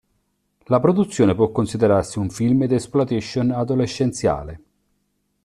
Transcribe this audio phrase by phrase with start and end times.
[0.63, 4.61] La produzione può considerarsi un film d'exploitation adolescenziale.